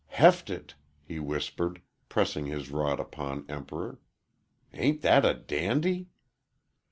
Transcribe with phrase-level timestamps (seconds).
[0.07, 0.73] "Heft it,"
[1.03, 3.99] he whispered, pressing his rod upon the Emperor.
[4.73, 6.09] "Ain't that a dandy?"